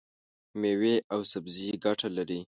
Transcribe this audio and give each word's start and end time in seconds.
مېوې 0.59 0.95
او 1.13 1.19
سبزي 1.31 1.69
ګټه 1.83 2.07
لري. 2.17 2.39